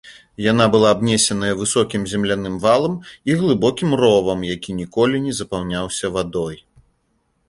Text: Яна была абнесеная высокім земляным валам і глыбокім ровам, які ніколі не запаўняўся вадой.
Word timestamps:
Яна 0.51 0.65
была 0.75 0.89
абнесеная 0.95 1.51
высокім 1.59 2.07
земляным 2.13 2.55
валам 2.63 2.95
і 3.31 3.35
глыбокім 3.41 3.93
ровам, 4.01 4.39
які 4.55 4.75
ніколі 4.81 5.21
не 5.27 5.33
запаўняўся 5.41 6.13
вадой. 6.17 6.57